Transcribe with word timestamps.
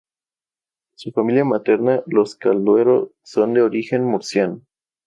Su 0.97 1.11
familia 1.11 1.45
materna, 1.45 2.01
los 2.07 2.35
Casalduero, 2.35 3.11
son 3.21 3.53
de 3.53 3.61
origen 3.61 4.03
murciano. 4.03 4.63